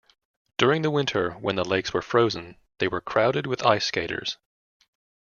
During 0.57 0.81
the 0.81 0.89
winter, 0.89 1.33
when 1.33 1.57
the 1.57 1.63
lakes 1.63 1.93
were 1.93 2.01
frozen, 2.01 2.57
they 2.79 2.87
were 2.87 3.01
crowded 3.01 3.45
with 3.45 3.63
ice 3.63 3.85
skaters. 3.85 4.39